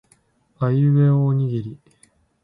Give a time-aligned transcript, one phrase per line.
[0.57, 1.77] あいうえおおにぎり